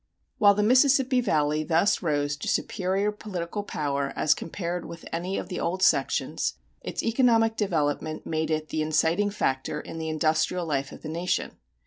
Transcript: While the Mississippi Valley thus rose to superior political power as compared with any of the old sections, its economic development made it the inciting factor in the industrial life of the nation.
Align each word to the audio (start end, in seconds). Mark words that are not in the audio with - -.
While 0.39 0.55
the 0.55 0.63
Mississippi 0.63 1.21
Valley 1.21 1.63
thus 1.63 2.01
rose 2.01 2.35
to 2.37 2.47
superior 2.47 3.11
political 3.11 3.61
power 3.61 4.11
as 4.15 4.33
compared 4.33 4.83
with 4.85 5.05
any 5.13 5.37
of 5.37 5.47
the 5.47 5.59
old 5.59 5.83
sections, 5.83 6.55
its 6.81 7.03
economic 7.03 7.55
development 7.55 8.25
made 8.25 8.49
it 8.49 8.69
the 8.69 8.81
inciting 8.81 9.29
factor 9.29 9.79
in 9.79 9.99
the 9.99 10.09
industrial 10.09 10.65
life 10.65 10.91
of 10.91 11.03
the 11.03 11.09
nation. 11.09 11.51